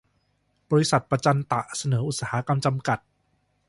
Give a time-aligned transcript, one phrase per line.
[0.71, 2.99] บริษัท ประจันตะเสนอุตสาหกรรม จำกัด